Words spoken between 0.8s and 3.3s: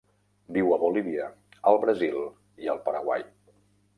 Bolívia, el Brasil i el Paraguai.